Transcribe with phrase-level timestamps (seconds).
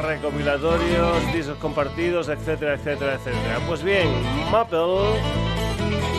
[0.02, 3.60] recopilatorios, discos compartidos, etcétera, etcétera, etcétera.
[3.68, 4.08] Pues bien,
[4.50, 4.78] Maple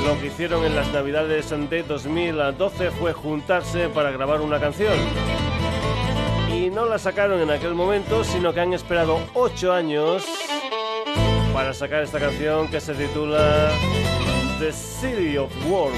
[0.05, 4.93] lo que hicieron en las navidades de 2012 fue juntarse para grabar una canción
[6.61, 10.23] y no la sacaron en aquel momento, sino que han esperado 8 años
[11.55, 13.71] para sacar esta canción que se titula
[14.59, 15.91] The City of War.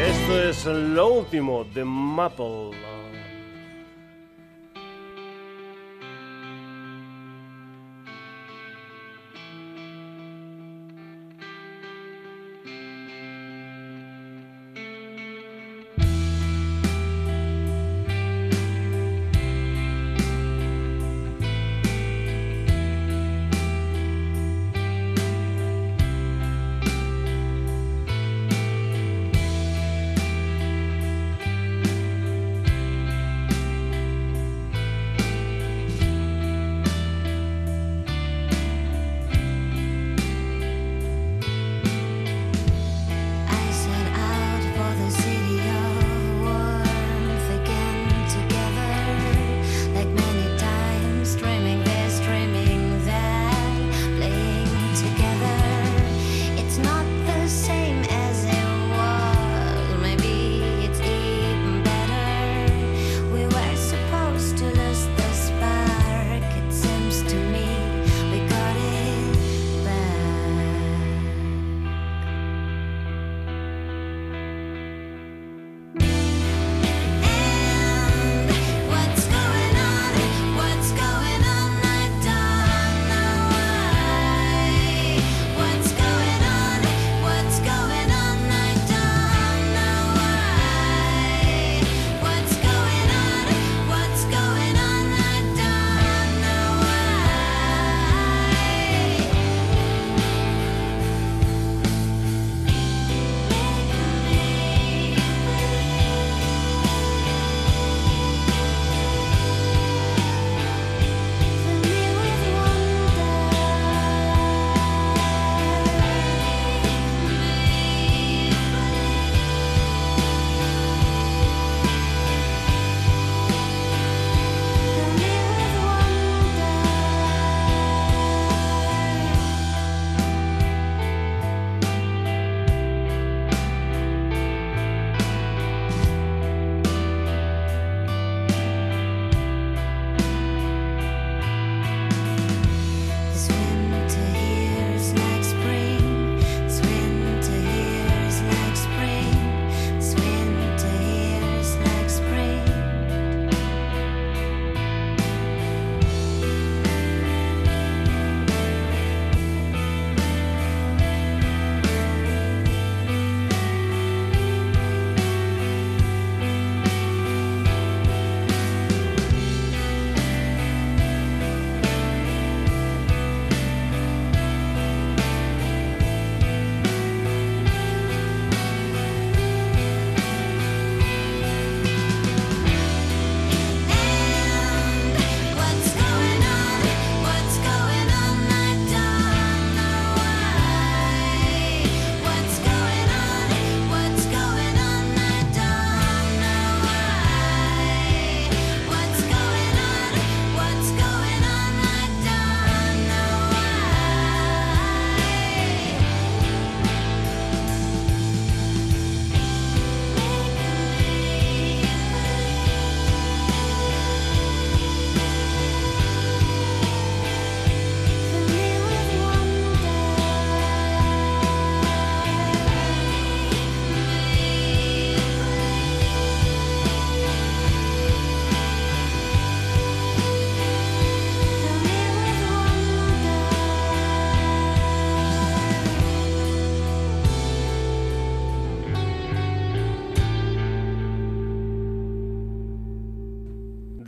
[0.00, 2.91] Esto es lo último de Maple.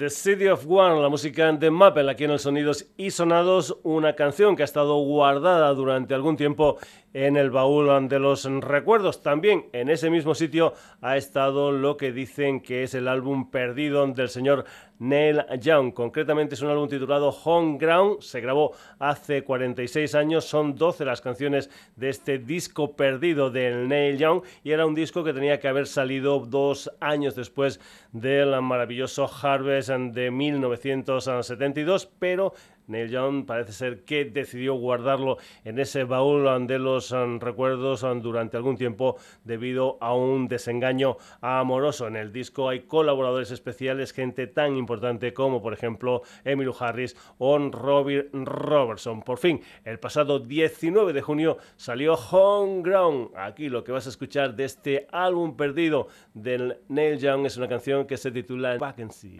[0.04, 4.14] The City of One, la música de Maple aquí en el Sonidos y Sonados, una
[4.14, 6.76] canción que ha estado guardada durante algún tiempo
[7.14, 9.22] en el baúl de los recuerdos.
[9.22, 14.06] También en ese mismo sitio ha estado lo que dicen que es el álbum perdido
[14.08, 14.66] del señor
[15.08, 15.92] Neil Young.
[15.92, 18.20] Concretamente es un álbum titulado Home Ground.
[18.20, 20.44] Se grabó hace 46 años.
[20.44, 25.22] Son 12 las canciones de este disco perdido del Neil Young y era un disco
[25.24, 27.80] que tenía que haber salido dos años después
[28.12, 32.54] del maravilloso Harvest de 1972, pero
[32.86, 38.20] Neil Young parece ser que decidió guardarlo en ese baúl de los um, recuerdos um,
[38.20, 42.06] durante algún tiempo debido a un desengaño amoroso.
[42.06, 47.58] En el disco hay colaboradores especiales, gente tan importante como por ejemplo Emily Harris o
[47.58, 49.22] Robert Robertson.
[49.22, 53.30] Por fin, el pasado 19 de junio salió Homegrown.
[53.36, 57.68] Aquí lo que vas a escuchar de este álbum perdido del Neil Young es una
[57.68, 59.36] canción que se titula Vacancy.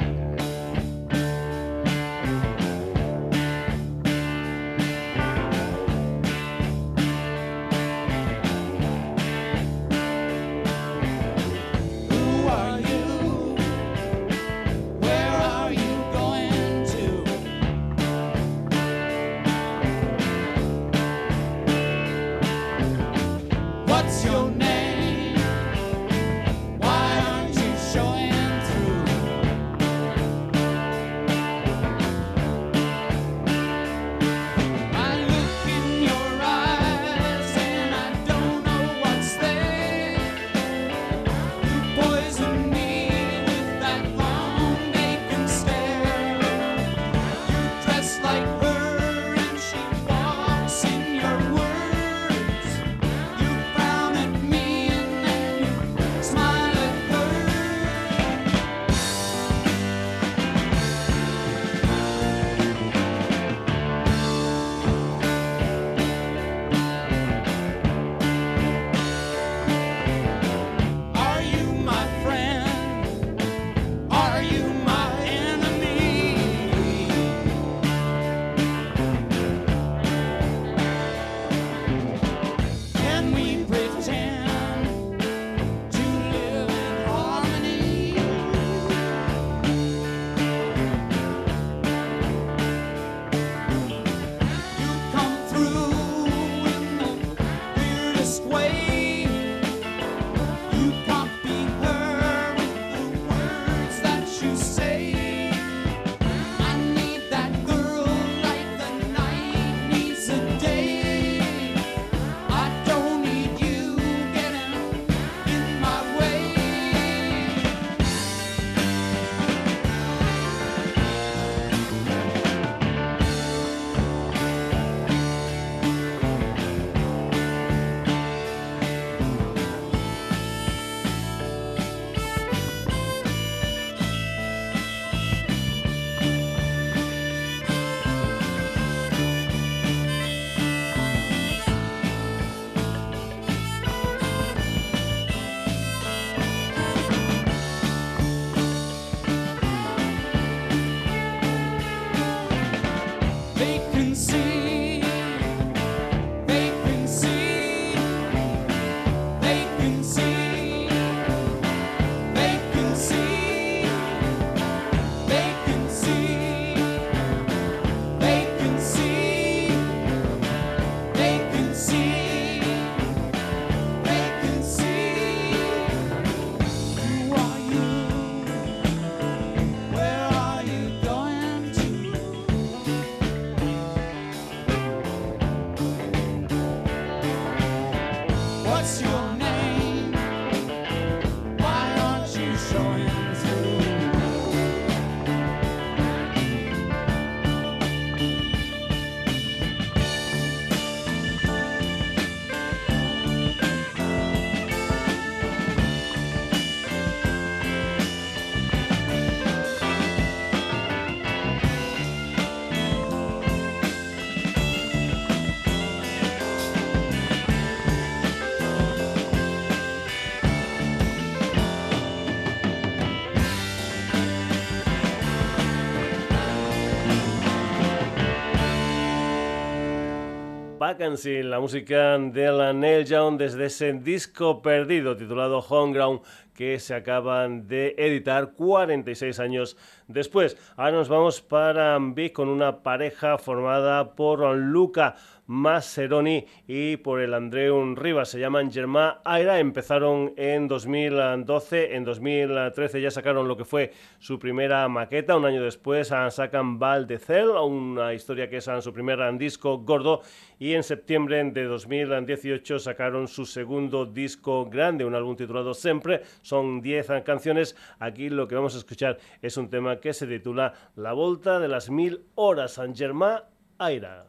[230.85, 236.21] Vacancy, la música de la Neil Young desde ese disco perdido titulado Homeground
[236.55, 240.59] que se acaban de editar 46 años después.
[240.77, 247.35] Ahora nos vamos para Vic con una pareja formada por Luca Masseroni y por el
[247.35, 248.31] Andreu Rivas.
[248.31, 249.59] Se llaman Germán Aira.
[249.59, 251.95] Empezaron en 2012.
[251.95, 255.37] En 2013 ya sacaron lo que fue su primera maqueta.
[255.37, 260.23] Un año después sacan Val de Cel, una historia que es su primer disco gordo.
[260.59, 266.23] Y en septiembre de 2018 sacaron su segundo disco grande, un álbum titulado Siempre.
[266.43, 267.77] Son 10 canciones.
[267.99, 271.69] Aquí lo que vamos a escuchar es un tema que se titula La Volta de
[271.69, 272.75] las Mil Horas.
[272.75, 273.43] San Germán
[273.79, 274.27] Aira.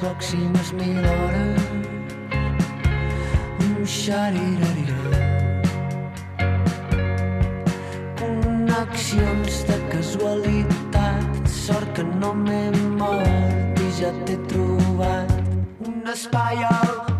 [0.00, 1.64] Pròximes mil hores
[3.66, 5.20] un xariririra
[8.20, 12.64] connexions de casualitat sort que no m'he
[13.00, 15.36] mort i ja t'he trobat.
[15.86, 17.19] Un espai al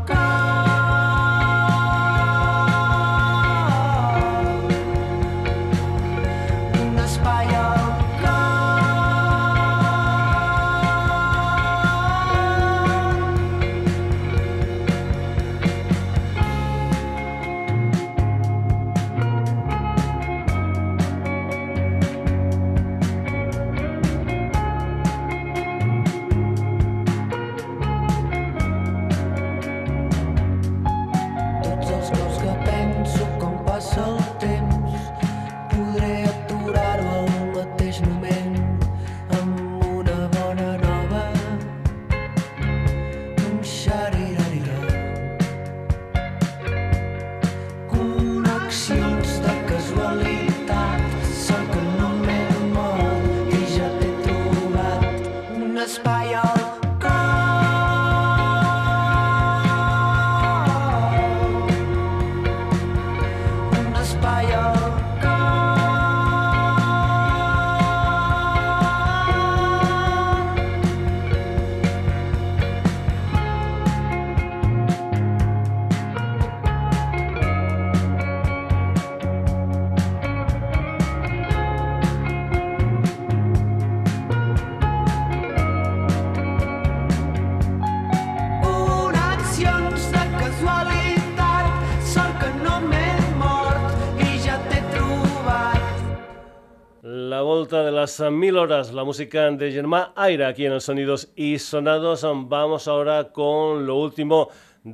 [98.01, 102.23] las mil horas, la música de Germán Aira aquí en los Sonidos y Sonados.
[102.49, 104.49] Vamos ahora con lo último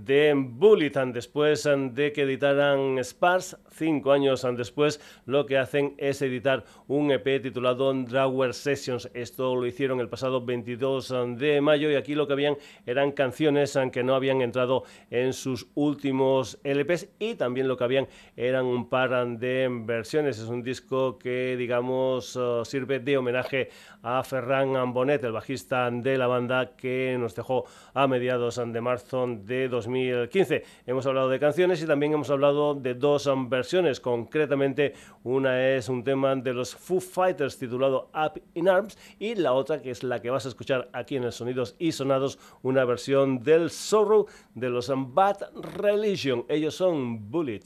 [0.05, 6.65] de Bulletin después de que editaran Spars cinco años después, lo que hacen es editar
[6.87, 9.11] un EP titulado Drawer Sessions.
[9.15, 13.79] Esto lo hicieron el pasado 22 de mayo y aquí lo que habían eran canciones
[13.93, 18.89] que no habían entrado en sus últimos LPs y también lo que habían eran un
[18.89, 19.07] par
[19.39, 20.39] de versiones.
[20.39, 23.69] Es un disco que, digamos, uh, sirve de homenaje
[24.03, 29.27] a Ferran Bonet, el bajista de la banda que nos dejó a mediados de marzo
[29.29, 30.63] de 2015.
[30.87, 36.05] Hemos hablado de canciones y también hemos hablado de dos versiones concretamente una es un
[36.05, 40.21] tema de los Foo Fighters titulado Up in Arms y la otra que es la
[40.21, 44.71] que vas a escuchar aquí en el Sonidos y Sonados, una versión del Sorrow de
[44.71, 45.39] los Bad
[45.77, 46.45] Religion.
[46.49, 47.57] Ellos son Bullet.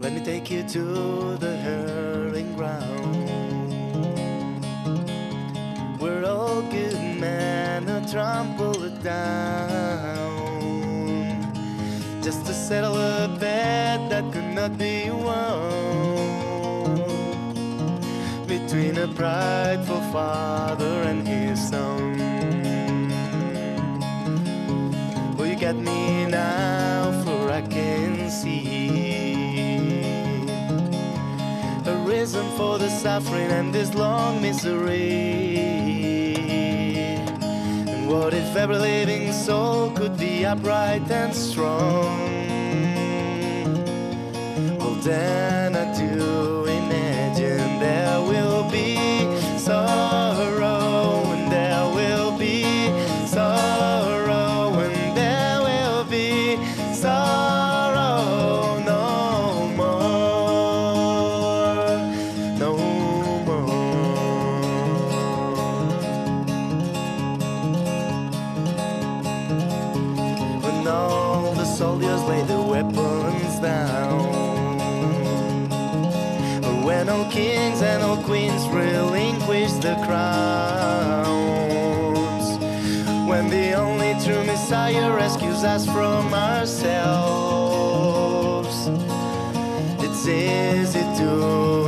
[0.00, 3.30] Let me take you to the hurling ground
[6.00, 10.41] Where all good men are trampled down
[12.32, 15.68] just to settle a bet that could not be won
[18.46, 22.16] between a prideful father and his son.
[25.36, 28.86] Well, you got me now, for I can see
[31.84, 36.21] a reason for the suffering and this long misery.
[38.12, 42.18] What if every living soul could be upright and strong?
[44.78, 48.61] Well, then I do imagine there will
[77.82, 81.32] and all queens relinquish the crowns.
[83.28, 87.62] When the only true Messiah rescues us from ourselves.
[90.04, 91.81] It's easy to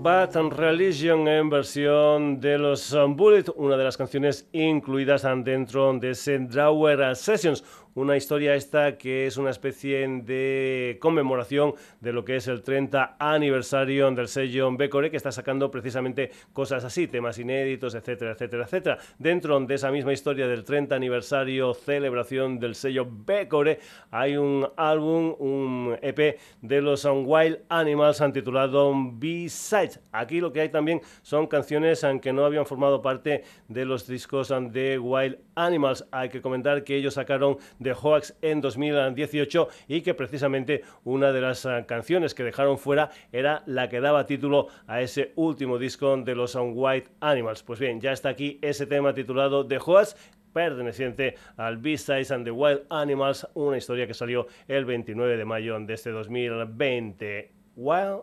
[0.00, 6.38] Bad Religion en versión de los Bullet, una de las canciones incluidas dentro de ese
[6.38, 7.64] Drawer Sessions.
[7.94, 13.16] Una historia esta que es una especie de conmemoración de lo que es el 30
[13.18, 18.98] aniversario del sello Becore, que está sacando precisamente cosas así, temas inéditos, etcétera, etcétera, etcétera.
[19.18, 25.34] Dentro de esa misma historia del 30 aniversario, celebración del sello Becore, hay un álbum,
[25.38, 30.00] un EP de los Wild Animals titulado B-Sides.
[30.12, 34.52] Aquí lo que hay también son canciones aunque no habían formado parte de los discos
[34.70, 36.06] de Wild Animals.
[36.10, 41.40] Hay que comentar que ellos sacaron The Hoax en 2018 y que precisamente una de
[41.40, 46.14] las uh, canciones que dejaron fuera era la que daba título a ese último disco
[46.18, 47.62] de los White Animals.
[47.62, 50.16] Pues bien, ya está aquí ese tema titulado The Hoax
[50.52, 55.78] perteneciente al B-Sides and the Wild Animals, una historia que salió el 29 de mayo
[55.78, 57.52] de este 2020.
[57.76, 58.22] Wild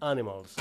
[0.00, 0.56] Animals.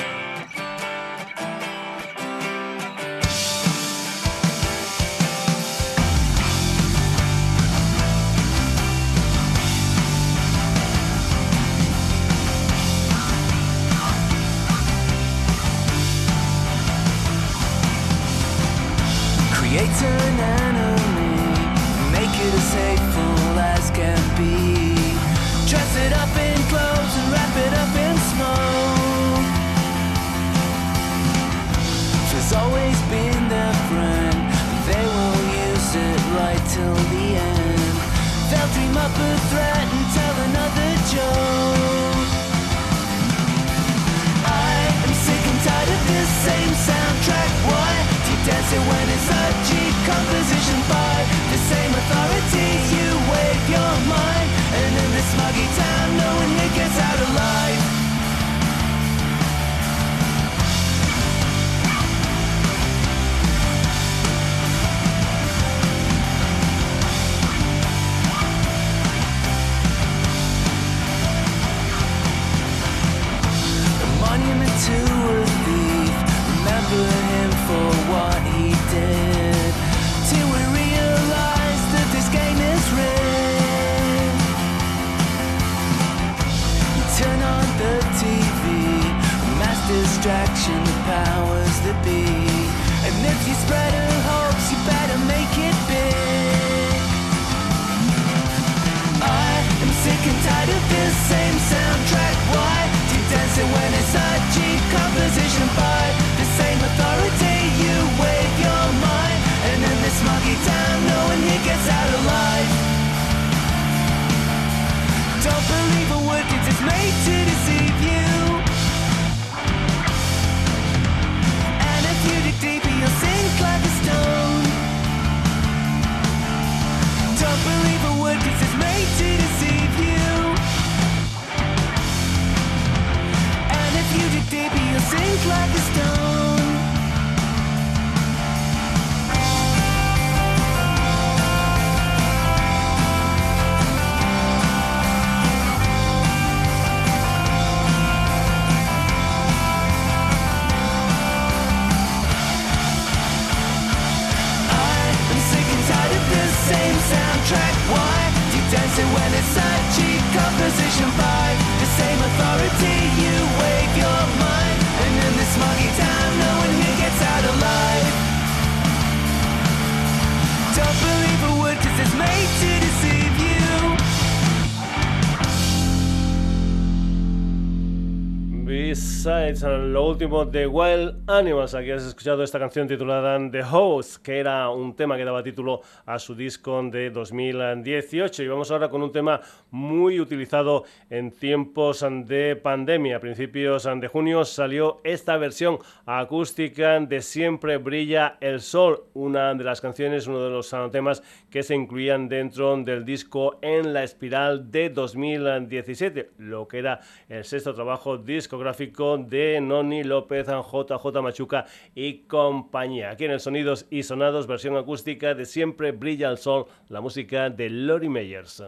[180.17, 181.75] Último de Wild Animals.
[181.75, 185.81] Aquí has escuchado esta canción titulada The Host, que era un tema que daba título
[186.05, 188.43] a su disco de 2018.
[188.43, 193.17] Y vamos ahora con un tema muy utilizado en tiempos de pandemia.
[193.17, 199.65] A principios de junio salió esta versión acústica de Siempre Brilla el Sol, una de
[199.65, 204.71] las canciones, uno de los temas que se incluían dentro del disco En la Espiral
[204.71, 211.65] de 2017, lo que era el sexto trabajo disco gráfico de Noni López, JJ Machuca
[211.95, 213.11] y compañía.
[213.11, 217.49] Aquí en el Sonidos y Sonados, versión acústica de Siempre Brilla el Sol, la música
[217.49, 218.63] de Lori Meyers.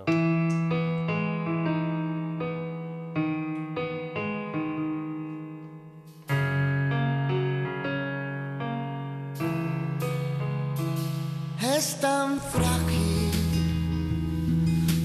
[11.78, 13.32] Es tan frágil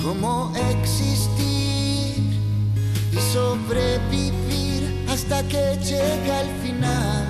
[0.02, 2.34] como existir
[3.12, 7.23] y sobrevivir hasta que llega el final.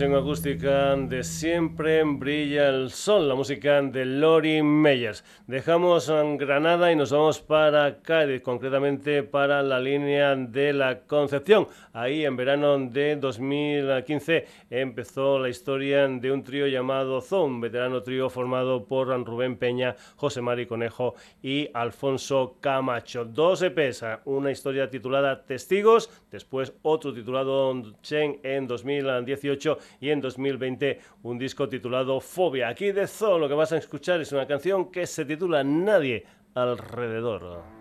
[0.00, 5.22] Versión acústica de Siempre brilla el sol, la música de Lori Meyers.
[5.46, 11.68] Dejamos Granada y nos vamos para Cádiz, concretamente para la línea de la Concepción.
[11.92, 18.30] Ahí en verano de 2015 empezó la historia de un trío llamado Zone, veterano trío
[18.30, 23.26] formado por Rubén Peña, José Mari Conejo y Alfonso Camacho.
[23.26, 31.00] Dos EPs, una historia titulada Testigos, después otro titulado Chen en 2018 y en 2020
[31.22, 32.68] un disco titulado Fobia.
[32.68, 36.24] Aquí de Zoo lo que vas a escuchar es una canción que se titula Nadie
[36.54, 37.79] alrededor.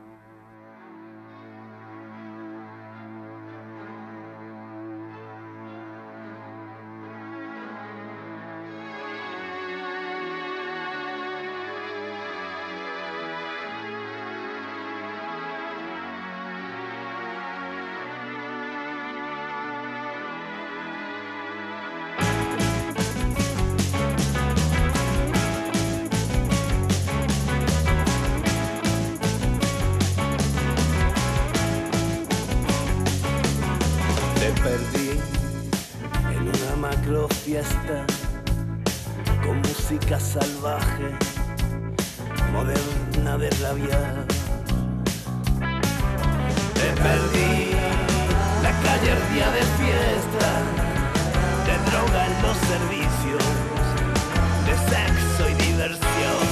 [39.89, 41.09] Música salvaje,
[42.53, 44.25] moderna de rabiar.
[46.75, 47.71] Te perdí
[48.61, 50.49] la calle el día de fiesta,
[51.65, 53.43] de droga en los servicios,
[54.67, 56.48] de sexo y diversión.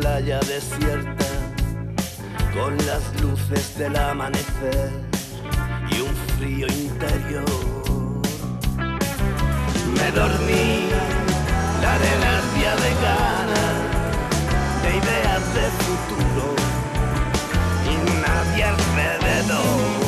[0.00, 1.26] Playa desierta
[2.54, 4.90] con las luces del amanecer
[5.90, 7.44] y un frío interior.
[9.96, 10.88] Me dormí
[11.82, 12.34] la arena
[12.84, 13.78] de ganas,
[14.82, 16.46] de ideas de futuro
[17.90, 19.99] y nadie alrededor.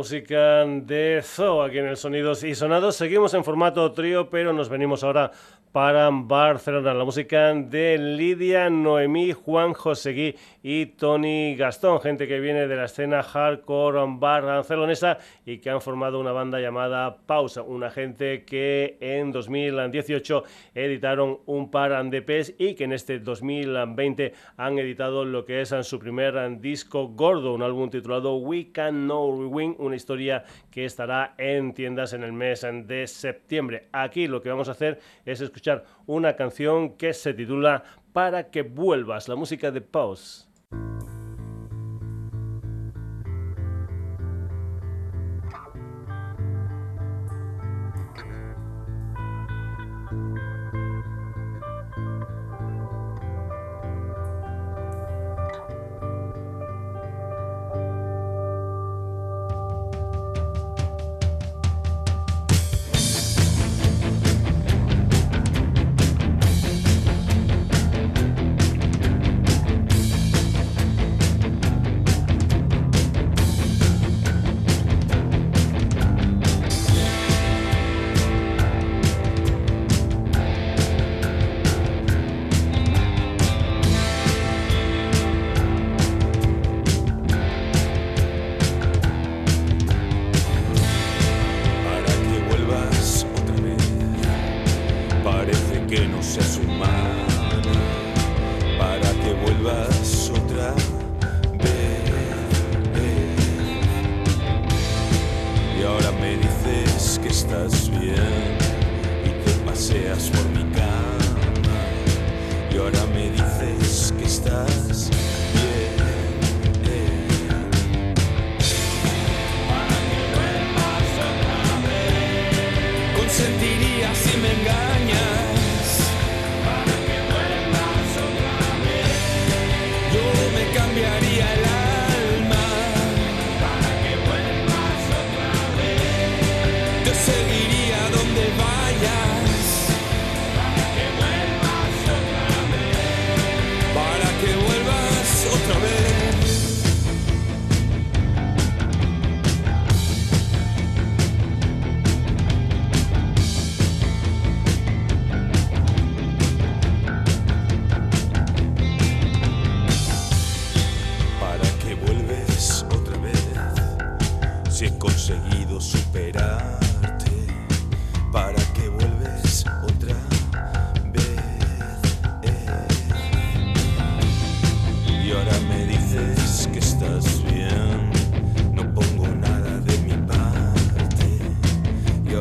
[0.00, 2.96] Música de Zoo aquí en el Sonidos y Sonados.
[2.96, 5.30] Seguimos en formato trío, pero nos venimos ahora
[5.72, 6.94] para Barcelona.
[6.94, 12.84] La música de Lidia, Noemí, Juan Joseguí y Tony Gastón, gente que viene de la
[12.86, 19.32] escena hardcore barcelonesa y que han formado una banda llamada Pausa, una gente que en
[19.32, 25.60] 2018 editaron un par de EPs y que en este 2020 han editado lo que
[25.60, 30.84] es su primer disco gordo, un álbum titulado We Can No Win, una historia que
[30.84, 33.88] estará en tiendas en el mes de septiembre.
[33.92, 38.62] Aquí lo que vamos a hacer es escuchar una canción que se titula Para que
[38.62, 40.49] vuelvas, la música de Pause.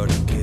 [0.09, 0.38] Y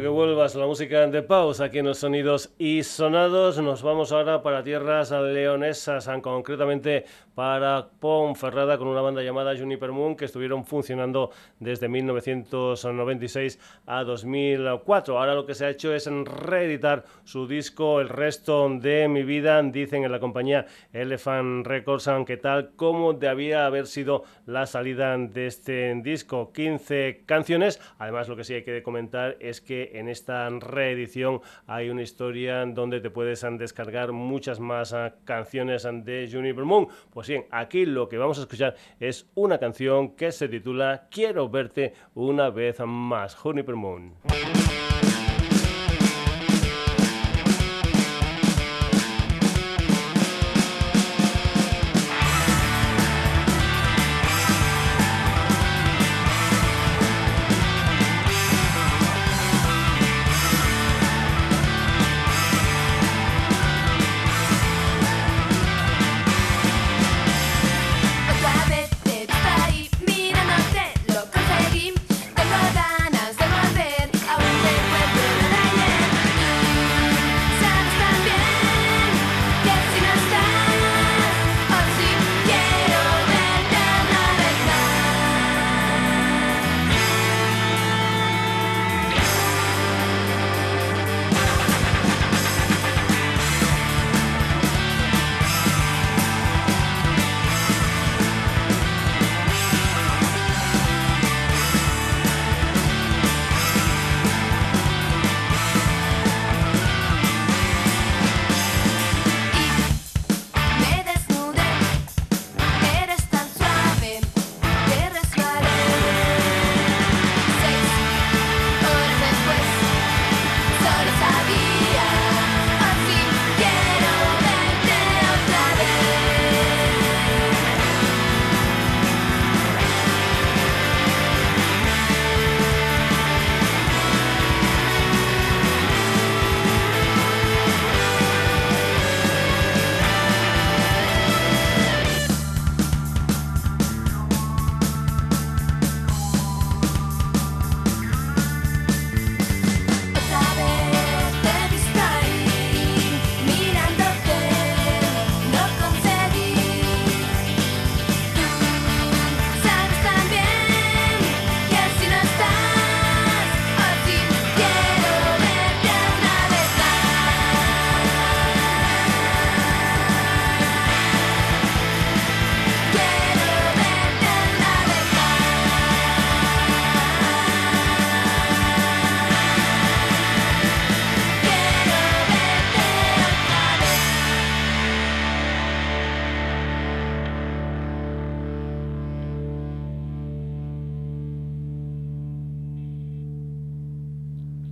[0.00, 4.42] Para vuelvas la música de pausa aquí en los sonidos y sonados, nos vamos ahora
[4.42, 11.30] para tierras leonesas, concretamente para Ponferrada con una banda llamada Juniper Moon que estuvieron funcionando
[11.58, 15.18] desde 1996 a 2004.
[15.18, 19.62] Ahora lo que se ha hecho es reeditar su disco El resto de mi vida,
[19.62, 25.46] dicen en la compañía Elephant Records, aunque tal como debía haber sido la salida de
[25.46, 26.52] este disco.
[26.52, 31.90] 15 canciones, además lo que sí hay que comentar es que en esta reedición hay
[31.90, 36.88] una historia donde te puedes descargar muchas más ah, canciones de Juniper Moon.
[37.10, 41.48] Pues bien, aquí lo que vamos a escuchar es una canción que se titula Quiero
[41.48, 44.14] verte una vez más, Juniper Moon.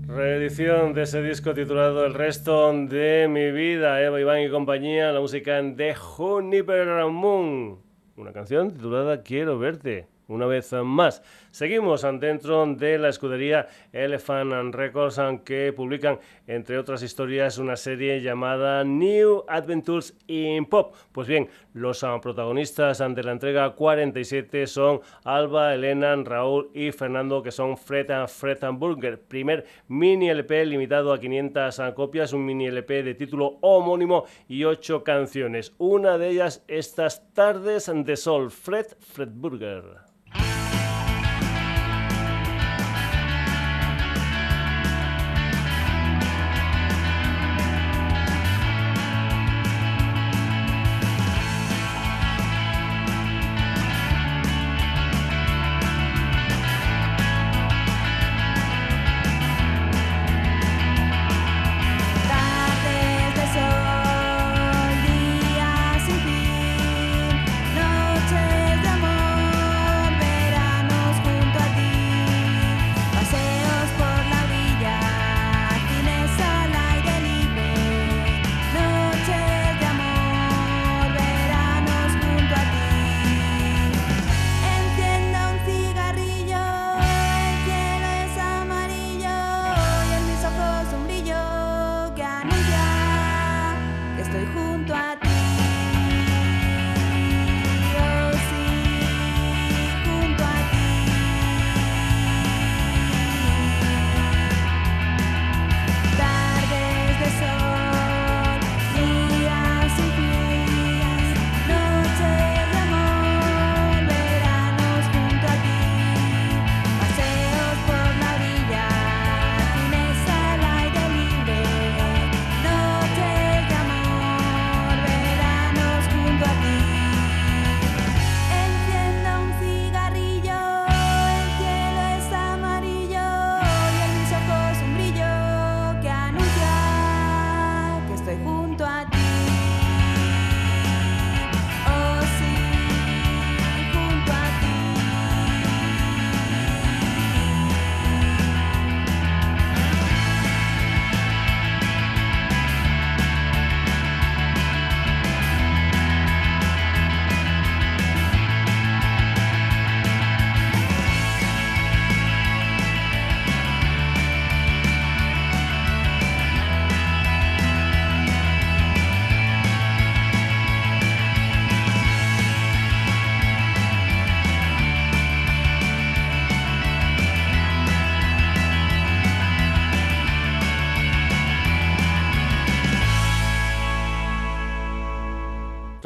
[0.08, 5.20] Reedición de ese disco titulado El resto de mi vida, Eva Iván y compañía, la
[5.20, 7.78] música de Juniper Moon.
[8.16, 10.08] Una canción titulada Quiero verte.
[10.26, 11.22] Una vez más,
[11.58, 18.84] Seguimos dentro de la escudería Elephant Records, que publican, entre otras historias, una serie llamada
[18.84, 20.94] New Adventures in Pop.
[21.10, 27.42] Pues bien, los ah, protagonistas de la entrega 47 son Alba, Elena, Raúl y Fernando,
[27.42, 29.20] que son Fred and Fred and Burger.
[29.20, 34.62] Primer mini LP limitado a 500 ah, copias, un mini LP de título homónimo y
[34.62, 35.74] ocho canciones.
[35.78, 39.30] Una de ellas, estas tardes de sol, Fred Fred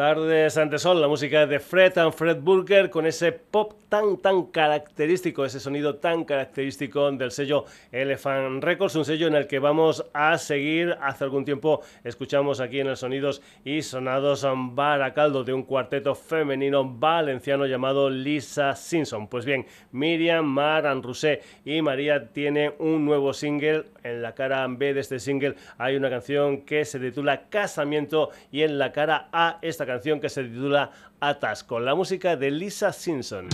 [0.03, 4.47] Tardes ante sol, la música de Fred and Fred Burger con ese pop tan tan
[4.47, 10.05] característico, ese sonido tan característico del sello Elephant Records, un sello en el que vamos
[10.13, 10.97] a seguir.
[11.01, 14.45] Hace algún tiempo escuchamos aquí en el Sonidos y Sonados
[14.75, 19.29] Baracaldo de un cuarteto femenino valenciano llamado Lisa Simpson.
[19.29, 23.85] Pues bien, Miriam, Mar, Rusé y María tienen un nuevo single.
[24.03, 28.63] En la cara B de este single hay una canción que se titula Casamiento y
[28.63, 30.91] en la cara A esta canción que se titula
[31.21, 33.49] Atas con la música de Lisa Simpson.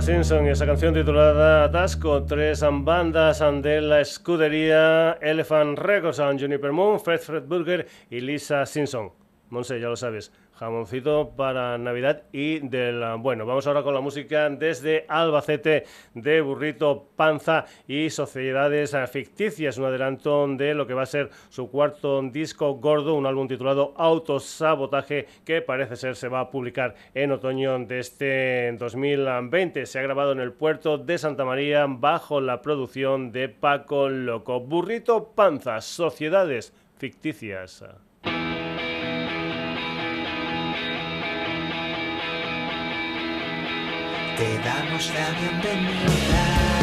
[0.00, 6.98] Simpson y esa canción titulada Atasco, tres bandas de la escudería Elephant Records, Juniper Moon,
[6.98, 9.12] Fred Fred Burger y Lisa Simpson.
[9.50, 13.46] Monse, ya lo sabes, jamoncito para Navidad y del bueno.
[13.46, 15.84] Vamos ahora con la música desde Albacete
[16.14, 21.70] de Burrito Panza y Sociedades Ficticias, un adelanto de lo que va a ser su
[21.70, 27.32] cuarto disco gordo, un álbum titulado Autosabotaje que parece ser se va a publicar en
[27.32, 29.86] otoño de este 2020.
[29.86, 34.60] Se ha grabado en el puerto de Santa María bajo la producción de Paco Loco.
[34.60, 37.84] Burrito Panza, Sociedades Ficticias.
[44.36, 46.73] Te damos la bienvenida.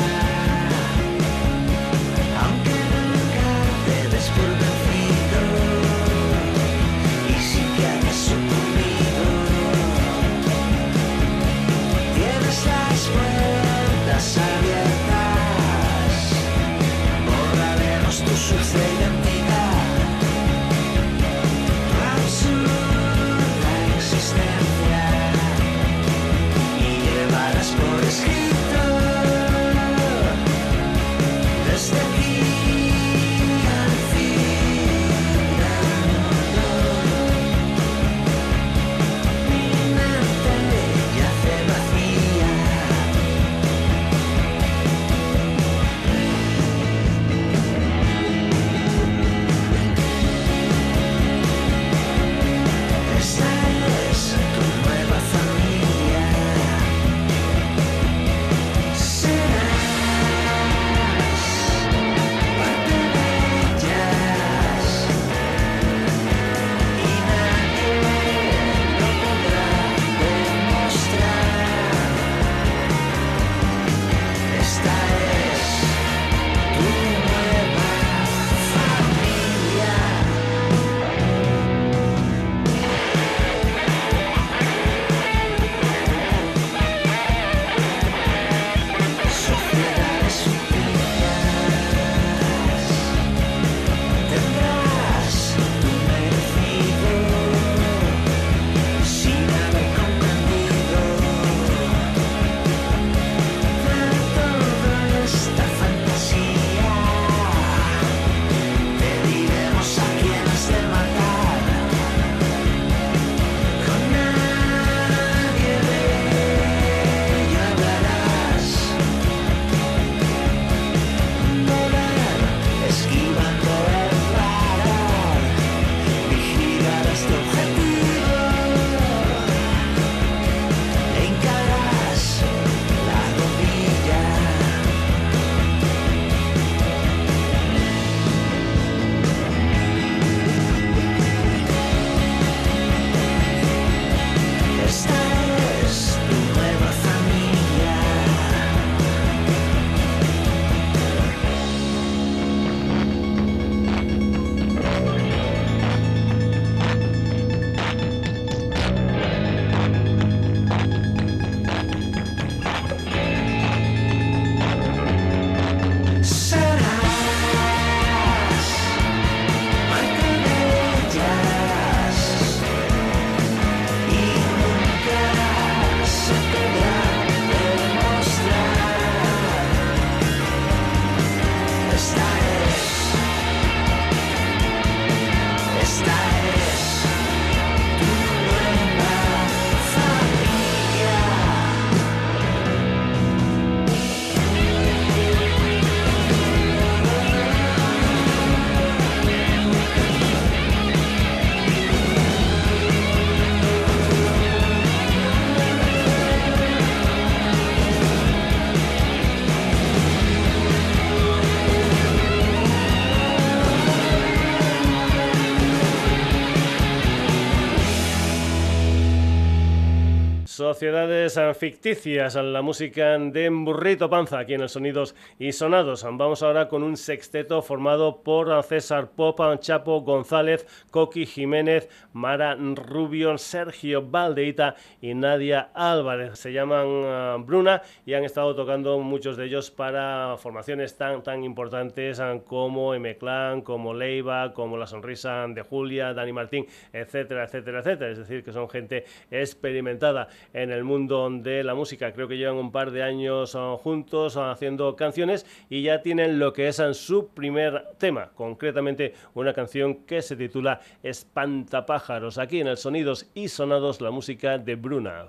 [220.61, 226.03] Sociedades ficticias, la música de Burrito Panza, aquí en el Sonidos y Sonados.
[226.03, 233.39] Vamos ahora con un sexteto formado por César Popa, Chapo González, Coqui Jiménez, Mara Rubio,
[233.39, 236.37] Sergio Valdeita y Nadia Álvarez.
[236.37, 241.43] Se llaman eh, Bruna y han estado tocando muchos de ellos para formaciones tan, tan
[241.43, 247.79] importantes eh, como M-Clan, como Leiva, como La Sonrisa de Julia, Dani Martín, etcétera, etcétera,
[247.79, 248.11] etcétera.
[248.11, 250.27] Es decir, que son gente experimentada.
[250.53, 252.11] En el mundo de la música.
[252.13, 256.39] Creo que llevan un par de años ah, juntos ah, haciendo canciones y ya tienen
[256.39, 262.37] lo que es ah, su primer tema, concretamente una canción que se titula Espantapájaros.
[262.37, 265.27] Aquí en el Sonidos y Sonados, la música de Bruna.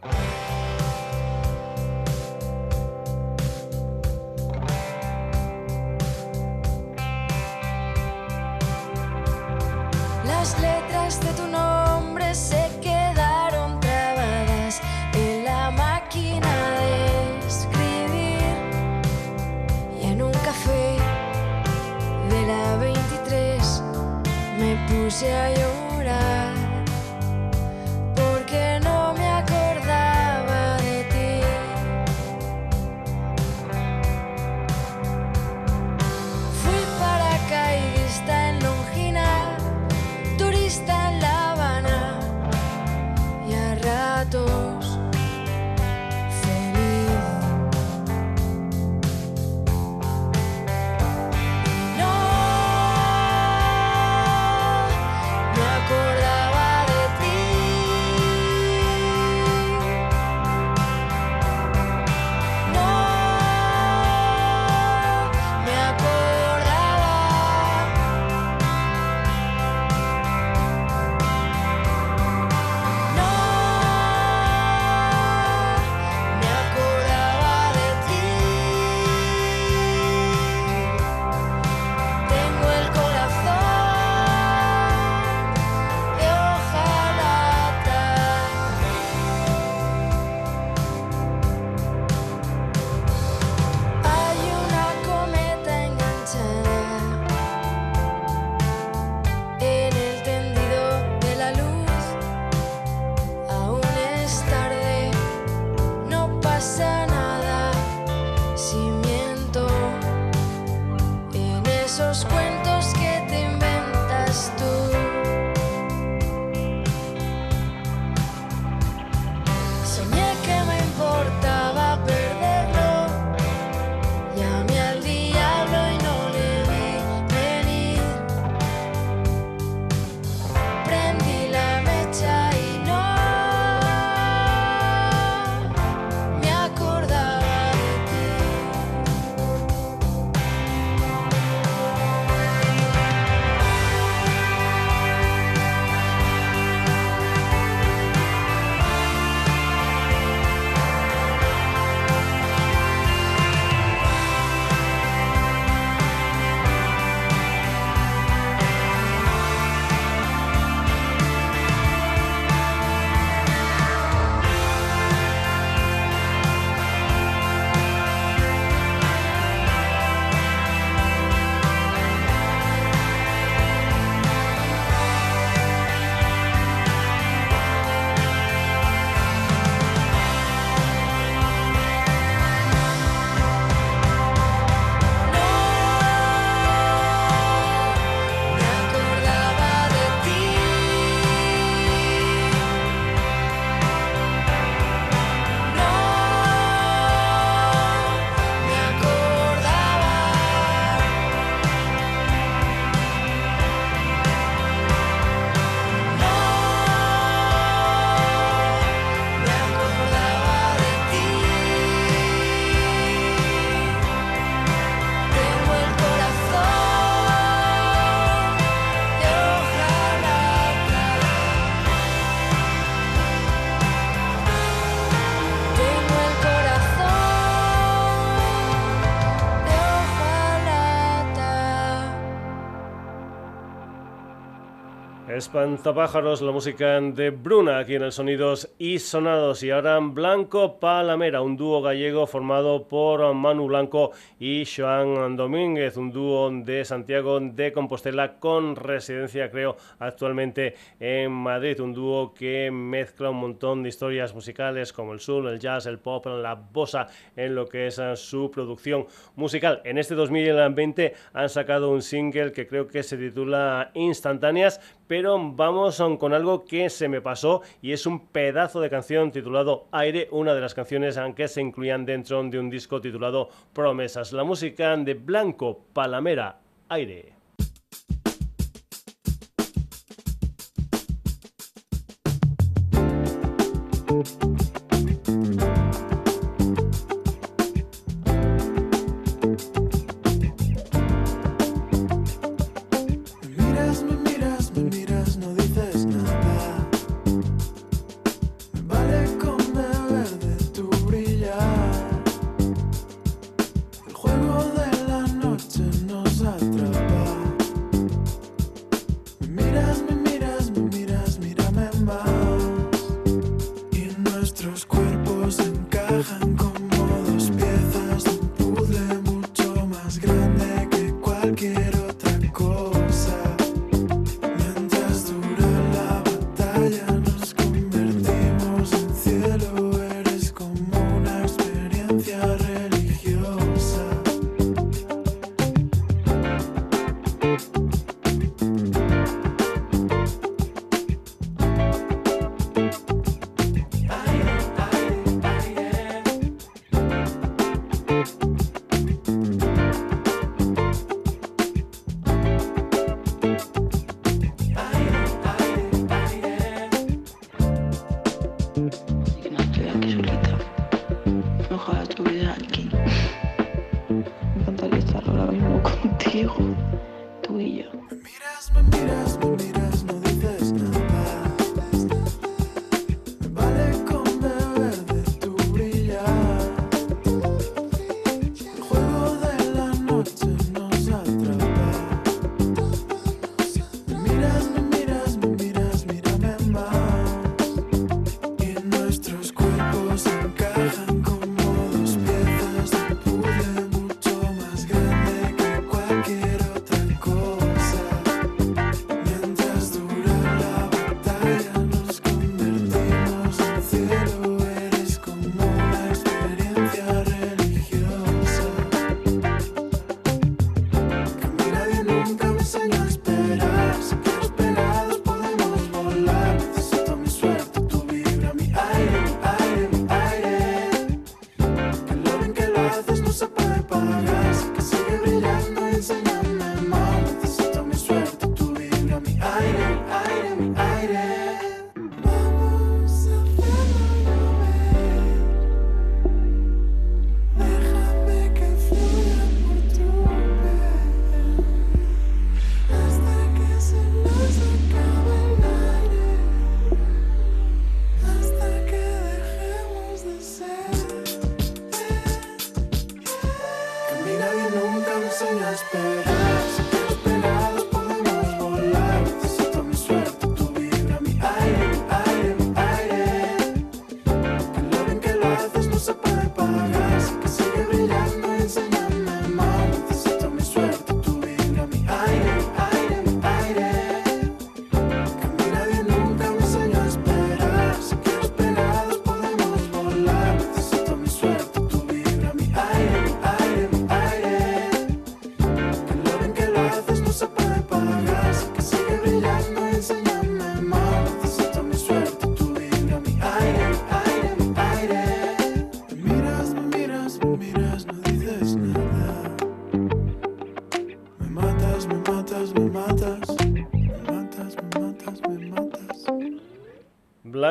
[235.43, 239.65] Espantapájaros, la música de Bruna aquí en el Sonidos y Sonados.
[239.65, 246.13] Y ahora Blanco Palamera, un dúo gallego formado por Manu Blanco y Joan Domínguez, un
[246.13, 251.81] dúo de Santiago de Compostela con residencia, creo, actualmente en Madrid.
[251.81, 255.99] Un dúo que mezcla un montón de historias musicales como el soul, el jazz, el
[255.99, 259.81] pop, la bossa en lo que es eh, su producción musical.
[259.83, 266.03] En este 2020 han sacado un single que creo que se titula Instantáneas, pero vamos
[266.19, 270.55] con algo que se me pasó y es un pedazo de canción titulado Aire, una
[270.55, 274.33] de las canciones que se incluían dentro de un disco titulado Promesas.
[274.33, 277.42] La música de Blanco Palamera, Aire.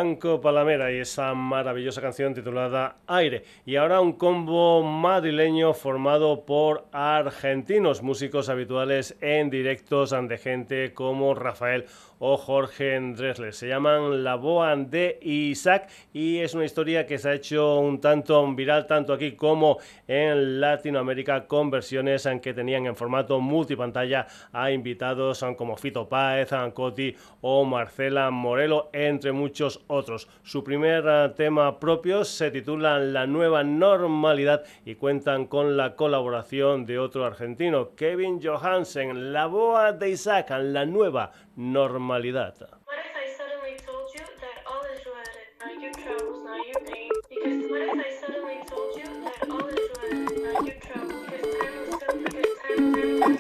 [0.02, 3.44] Blanco Palamera y esa maravillosa canción titulada aire.
[3.66, 11.34] Y ahora un combo madrileño formado por argentinos, músicos habituales en directos ante gente como
[11.36, 11.86] Rafael
[12.24, 13.54] o Jorge Dresler.
[13.54, 18.00] Se llaman La Boa de Isaac y es una historia que se ha hecho un
[18.00, 24.28] tanto viral tanto aquí como en Latinoamérica con versiones en que tenían en formato multipantalla
[24.54, 30.28] a invitados como Fito Páez, Ancotti o Marcela Morelo, entre muchos otros.
[30.44, 36.86] Su primer eh, tema propio se titula la nueva normalidad y cuentan con la colaboración
[36.86, 42.56] de otro argentino, Kevin Johansen, La Boa de Isaac, la nueva normalidad.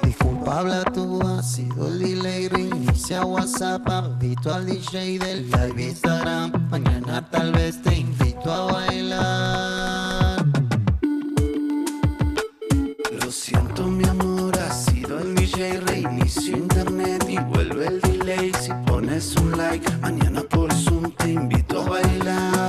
[0.03, 2.49] Disculpable tú has sido el delay
[3.01, 6.51] Inicia WhatsApp, habitual DJ del live Instagram.
[6.69, 8.70] Mañana tal vez te invito a
[17.83, 19.89] el delay si pones un like.
[19.97, 22.60] Mañana por Zoom te invito a bailar.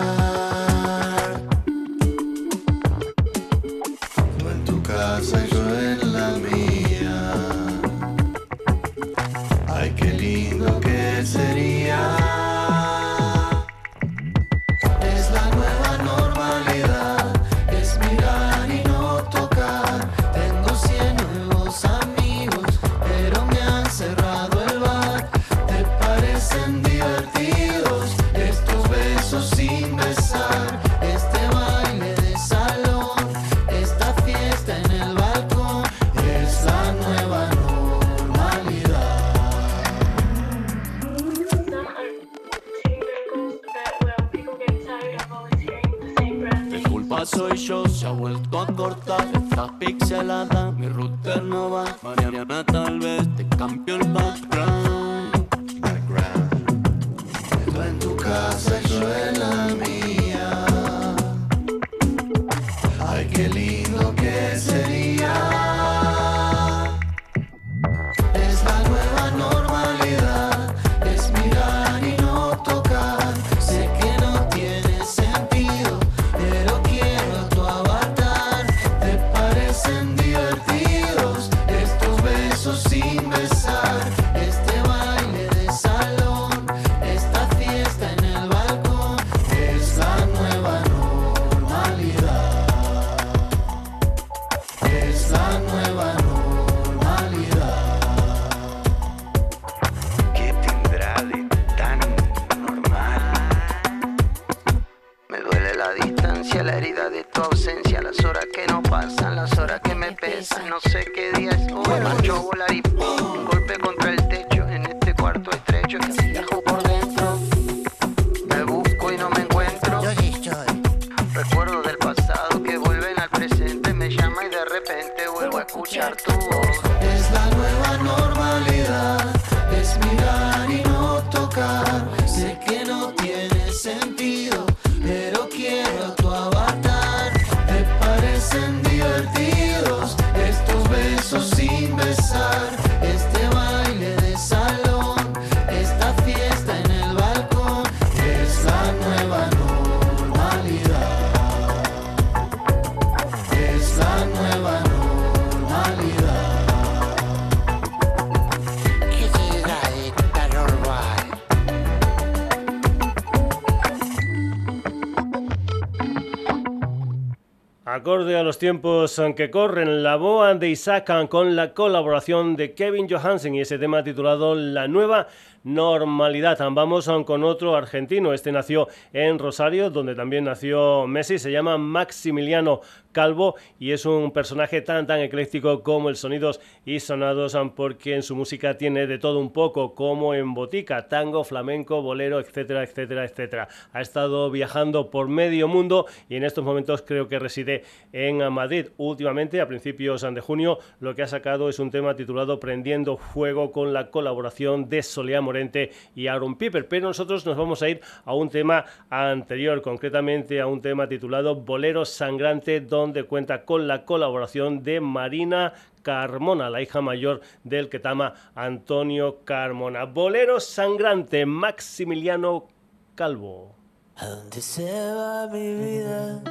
[168.23, 173.55] அவரது los tiempos que corren, la boa de Isaac con la colaboración de Kevin Johansen
[173.55, 175.29] y ese tema titulado La nueva
[175.65, 176.59] normalidad.
[176.73, 178.33] Vamos con otro argentino.
[178.33, 181.39] Este nació en Rosario, donde también nació Messi.
[181.39, 182.81] Se llama Maximiliano
[183.13, 188.23] Calvo y es un personaje tan tan ecléctico como el Sonidos y Sonados, porque en
[188.23, 193.25] su música tiene de todo un poco, como en botica, tango, flamenco, bolero, etcétera, etcétera,
[193.25, 193.69] etcétera.
[193.93, 198.89] Ha estado viajando por medio mundo y en estos momentos creo que reside en Madrid.
[198.97, 203.73] Últimamente, a principios de junio, lo que ha sacado es un tema titulado Prendiendo Fuego
[203.73, 206.89] con la colaboración de Soleá Morente y Aaron Piper.
[206.89, 211.57] Pero nosotros nos vamos a ir a un tema anterior, concretamente a un tema titulado
[211.57, 215.73] Bolero Sangrante, donde cuenta con la colaboración de Marina
[216.03, 220.05] Carmona, la hija mayor del Ketama Antonio Carmona.
[220.05, 222.69] Bolero Sangrante, Maximiliano
[223.15, 223.77] Calvo.
[224.17, 224.85] ¿A dónde se
[225.15, 226.43] va mi vida?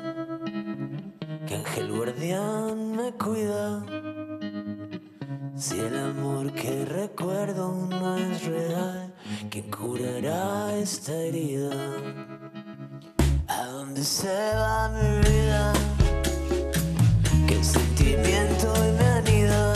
[1.51, 3.83] Que ángel guardián me cuida.
[5.57, 9.13] Si el amor que recuerdo no es real,
[9.49, 11.73] ¿quién curará esta herida?
[13.49, 15.73] ¿A dónde se va mi vida?
[17.45, 19.73] Que el sentimiento hoy me anida.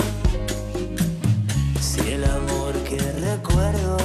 [1.82, 3.98] Si el amor que recuerdo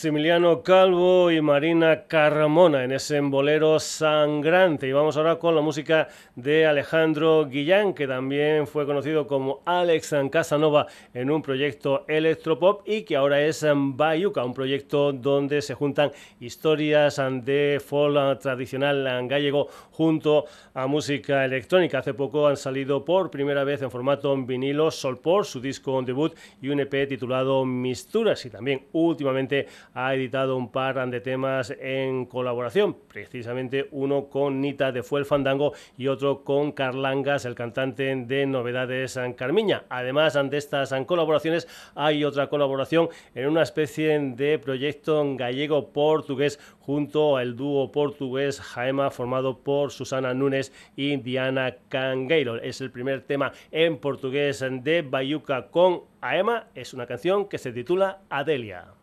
[0.00, 4.88] Maximiliano Calvo y Marina Carmona en ese bolero sangrante.
[4.88, 10.14] Y vamos ahora con la música de Alejandro Guillán, que también fue conocido como Alex
[10.32, 16.12] Casanova en un proyecto electropop y que ahora es Bayuca, un proyecto donde se juntan
[16.40, 21.98] historias de folk tradicional gallego junto a música electrónica.
[21.98, 26.70] Hace poco han salido por primera vez en formato vinilo Solpor, su disco debut y
[26.70, 32.96] un EP titulado Misturas y también últimamente ha editado un par de temas en colaboración,
[33.08, 39.12] precisamente uno con Nita de Fue Fandango y otro con Carlangas, el cantante de Novedades
[39.12, 39.84] San Carmiña.
[39.88, 47.56] Además de estas colaboraciones, hay otra colaboración en una especie de proyecto gallego-portugués junto al
[47.56, 52.56] dúo portugués Jaema formado por Susana Núñez y Diana Cangueiro.
[52.56, 56.66] Es el primer tema en portugués de Bayuca con Aema.
[56.74, 58.99] Es una canción que se titula Adelia.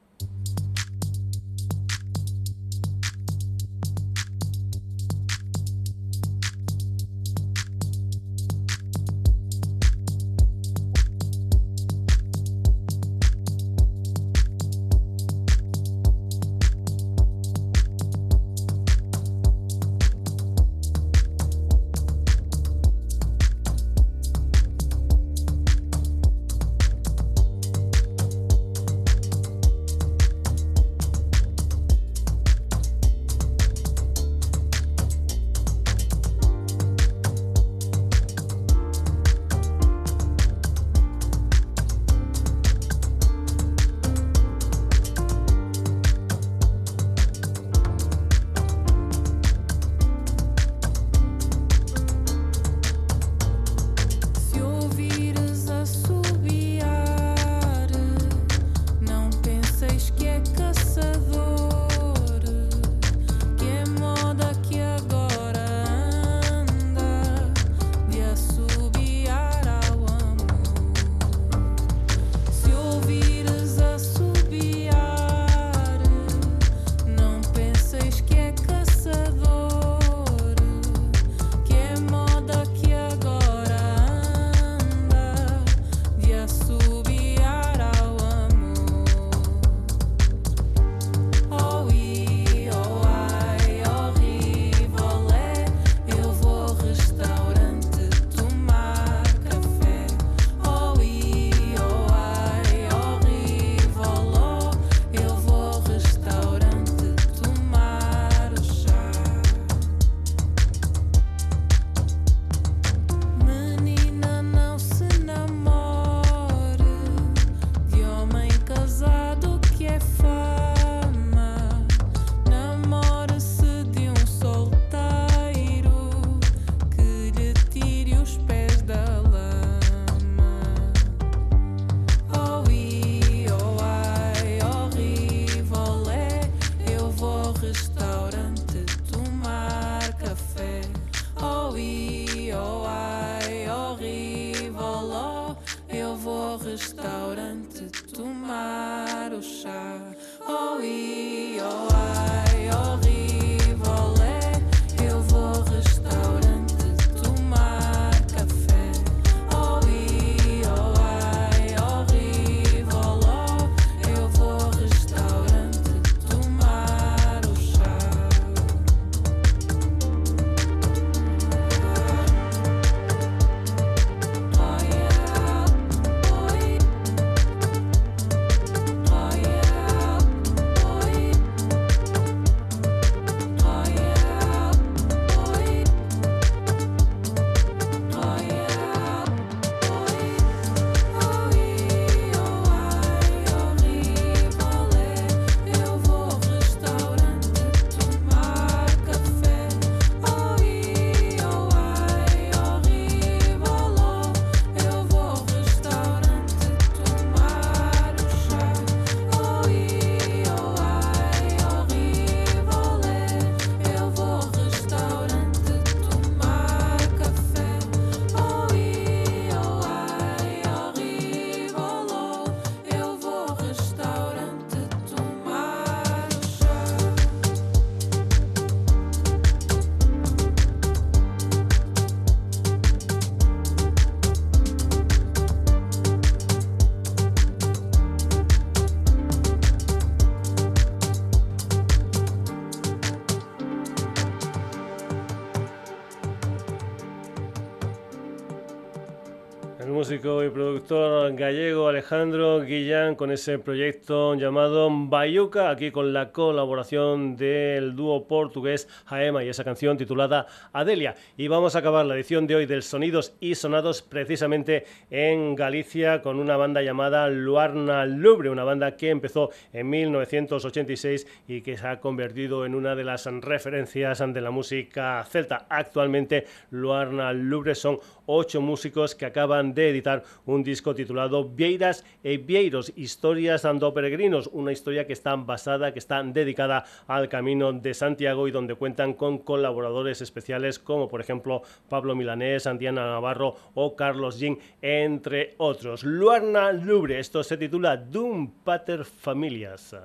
[250.79, 258.27] która gallego Alejandro Guillán con ese proyecto llamado Bayuca, aquí con la colaboración del dúo
[258.27, 261.15] portugués Jaema y esa canción titulada Adelia.
[261.35, 266.21] Y vamos a acabar la edición de hoy del Sonidos y Sonados precisamente en Galicia
[266.21, 271.87] con una banda llamada Luarna Lubre, una banda que empezó en 1986 y que se
[271.87, 275.65] ha convertido en una de las referencias de la música celta.
[275.69, 281.16] Actualmente Luarna Lubre son ocho músicos que acaban de editar un disco titulado
[281.55, 287.29] Vieiras e Vieiros, historias dando peregrinos, una historia que está basada, que está dedicada al
[287.29, 293.05] Camino de Santiago y donde cuentan con colaboradores especiales como por ejemplo Pablo Milanés, Andiana
[293.05, 296.03] Navarro o Carlos Gin, entre otros.
[296.03, 299.95] Luarna Lubre, esto se titula Doom Pater Familias.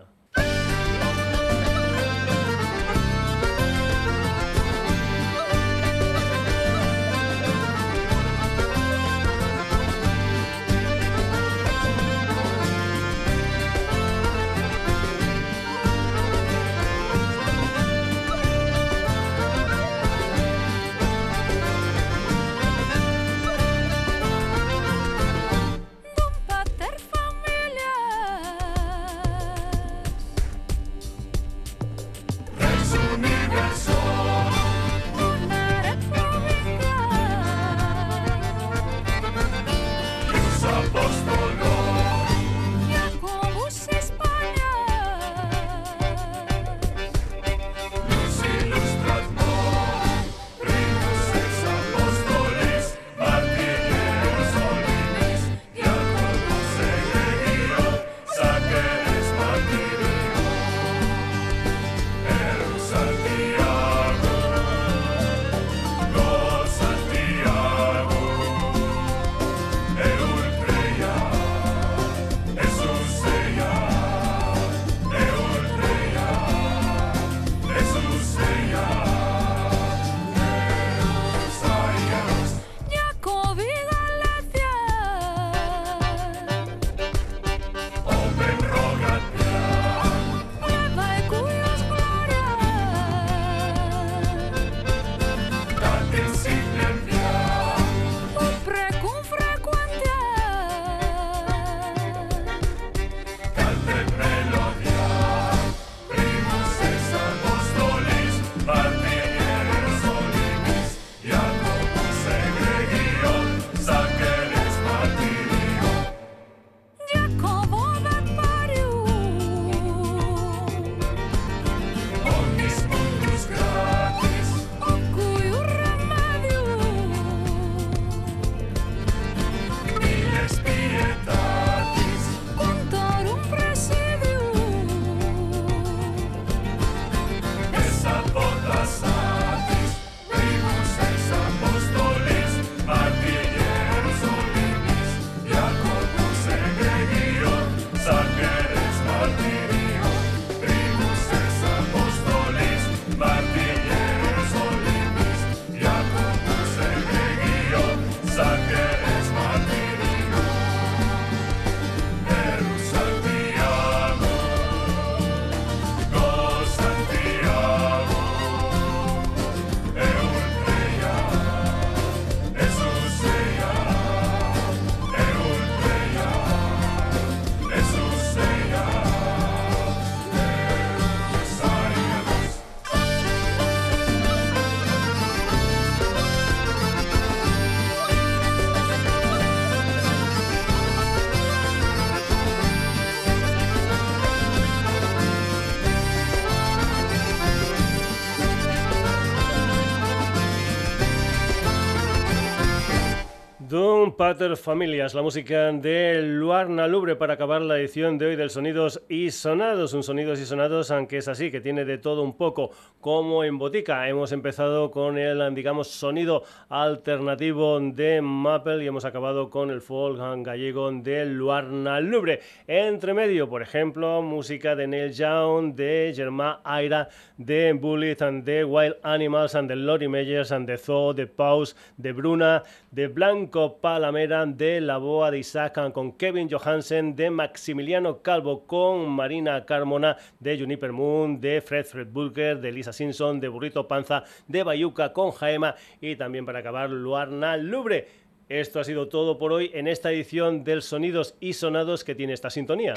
[204.22, 209.02] Pater Familias, la música de Luarna Lubre para acabar la edición de hoy del Sonidos
[209.08, 209.94] y Sonados.
[209.94, 212.70] Un Sonidos y Sonados, aunque es así, que tiene de todo un poco,
[213.00, 214.08] como en Botica.
[214.08, 220.20] Hemos empezado con el, digamos, sonido alternativo de Maple y hemos acabado con el folk
[220.44, 222.38] gallego de Luarna Lubre.
[222.68, 227.08] Entre medio, por ejemplo, música de Neil Young, de Germán Aira,
[227.38, 231.74] de Bullet, and de Wild Animals, and de Lori Meyers, and de Zoo, de Pause,
[231.96, 232.62] de Bruna,
[232.92, 233.80] de Blanco
[234.12, 240.58] De La Boa de Isaac con Kevin Johansen, de Maximiliano Calvo con Marina Carmona, de
[240.58, 245.30] Juniper Moon, de Fred Fred Bulker, de Lisa Simpson, de Burrito Panza, de Bayuca con
[245.30, 248.06] Jaema y también para acabar Luarna Lubre.
[248.50, 252.34] Esto ha sido todo por hoy en esta edición del Sonidos y Sonados que tiene
[252.34, 252.92] esta sintonía.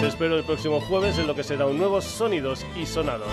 [0.00, 3.28] Te espero el próximo jueves en lo que será un nuevo Sonidos y Sonados.